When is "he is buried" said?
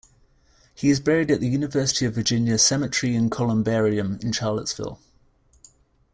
0.73-1.29